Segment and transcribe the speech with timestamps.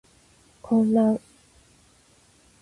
[0.63, 1.19] 混乱